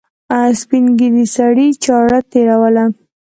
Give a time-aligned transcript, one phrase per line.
[0.61, 2.85] سپین غوږي سړي چاړه تېروله.